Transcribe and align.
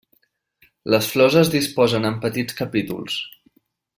Les 0.93 1.09
flors 1.15 1.37
es 1.41 1.51
disposen 1.57 2.09
en 2.11 2.17
petits 2.25 2.59
capítols. 2.63 3.23